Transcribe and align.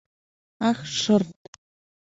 Ах, 0.69 0.79
шырт! 0.99 1.31